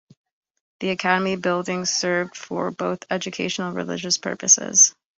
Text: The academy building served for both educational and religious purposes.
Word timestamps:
The 0.79 0.89
academy 0.89 1.35
building 1.35 1.85
served 1.85 2.35
for 2.35 2.71
both 2.71 3.05
educational 3.11 3.67
and 3.67 3.77
religious 3.77 4.17
purposes. 4.17 4.95